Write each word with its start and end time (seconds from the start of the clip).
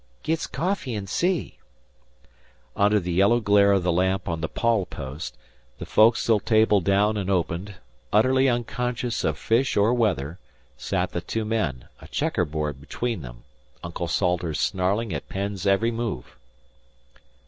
"Git 0.23 0.39
's 0.39 0.47
coffee 0.47 0.95
and 0.95 1.07
see." 1.07 1.59
Under 2.75 2.99
the 2.99 3.11
yellow 3.13 3.39
glare 3.39 3.71
of 3.73 3.83
the 3.83 3.91
lamp 3.91 4.27
on 4.27 4.41
the 4.41 4.49
pawl 4.49 4.87
post, 4.87 5.37
the 5.77 5.85
foc'sle 5.85 6.39
table 6.43 6.81
down 6.81 7.17
and 7.17 7.29
opened, 7.29 7.75
utterly 8.11 8.49
unconscious 8.49 9.23
of 9.23 9.37
fish 9.37 9.77
or 9.77 9.93
weather, 9.93 10.39
sat 10.75 11.11
the 11.11 11.21
two 11.21 11.45
men, 11.45 11.85
a 11.99 12.07
checker 12.07 12.45
board 12.45 12.81
between 12.81 13.21
them, 13.21 13.43
Uncle 13.83 14.07
Salters 14.07 14.59
snarling 14.59 15.13
at 15.13 15.29
Penn's 15.29 15.67
every 15.67 15.91
move. 15.91 16.35